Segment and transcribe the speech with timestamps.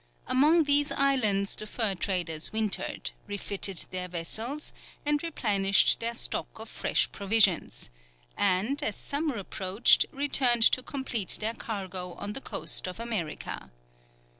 [0.25, 4.73] Among these islands the fur traders wintered, refitted their vessels,
[5.05, 7.91] and replenished their stock of fresh provisions;
[8.35, 13.69] and, as summer approached, returned to complete their cargo on the coast of America.